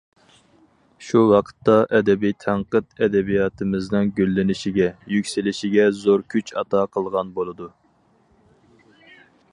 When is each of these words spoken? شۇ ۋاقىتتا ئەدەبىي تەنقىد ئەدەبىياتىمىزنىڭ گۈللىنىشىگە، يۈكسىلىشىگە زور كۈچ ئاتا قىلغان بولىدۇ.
شۇ 1.07 1.19
ۋاقىتتا 1.31 1.75
ئەدەبىي 1.97 2.33
تەنقىد 2.45 2.89
ئەدەبىياتىمىزنىڭ 3.07 4.11
گۈللىنىشىگە، 4.21 4.89
يۈكسىلىشىگە 5.17 5.87
زور 6.01 6.27
كۈچ 6.37 6.55
ئاتا 6.63 6.85
قىلغان 6.97 7.31
بولىدۇ. 7.37 7.73